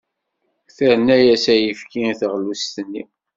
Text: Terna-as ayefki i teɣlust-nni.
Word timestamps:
Terna-as 0.75 1.45
ayefki 1.53 2.01
i 2.11 2.13
teɣlust-nni. 2.19 3.03